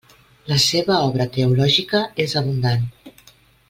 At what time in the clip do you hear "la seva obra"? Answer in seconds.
0.51-1.29